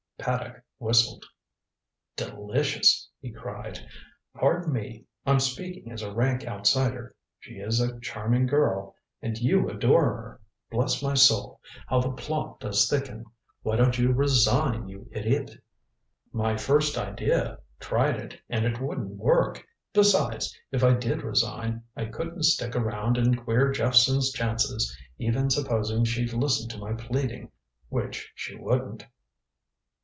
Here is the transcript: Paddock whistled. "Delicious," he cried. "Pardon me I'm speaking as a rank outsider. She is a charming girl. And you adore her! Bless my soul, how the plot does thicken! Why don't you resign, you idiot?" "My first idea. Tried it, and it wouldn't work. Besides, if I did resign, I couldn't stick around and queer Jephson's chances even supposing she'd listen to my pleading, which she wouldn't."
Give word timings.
Paddock 0.19 0.61
whistled. 0.77 1.25
"Delicious," 2.15 3.09
he 3.21 3.31
cried. 3.31 3.79
"Pardon 4.35 4.71
me 4.71 5.05
I'm 5.25 5.39
speaking 5.39 5.91
as 5.91 6.03
a 6.03 6.13
rank 6.13 6.45
outsider. 6.45 7.15
She 7.39 7.55
is 7.55 7.79
a 7.79 7.99
charming 8.01 8.45
girl. 8.45 8.95
And 9.23 9.35
you 9.39 9.67
adore 9.67 10.05
her! 10.13 10.41
Bless 10.69 11.01
my 11.01 11.15
soul, 11.15 11.59
how 11.87 12.01
the 12.01 12.11
plot 12.11 12.59
does 12.59 12.87
thicken! 12.87 13.25
Why 13.63 13.77
don't 13.77 13.97
you 13.97 14.11
resign, 14.11 14.87
you 14.87 15.09
idiot?" 15.11 15.49
"My 16.31 16.55
first 16.55 16.99
idea. 16.99 17.57
Tried 17.79 18.17
it, 18.17 18.39
and 18.47 18.63
it 18.65 18.79
wouldn't 18.79 19.17
work. 19.17 19.65
Besides, 19.91 20.55
if 20.71 20.83
I 20.83 20.93
did 20.93 21.23
resign, 21.23 21.81
I 21.95 22.05
couldn't 22.05 22.43
stick 22.43 22.75
around 22.75 23.17
and 23.17 23.43
queer 23.43 23.71
Jephson's 23.71 24.31
chances 24.31 24.95
even 25.17 25.49
supposing 25.49 26.05
she'd 26.05 26.31
listen 26.31 26.69
to 26.69 26.77
my 26.77 26.93
pleading, 26.93 27.51
which 27.89 28.31
she 28.35 28.55
wouldn't." 28.55 29.07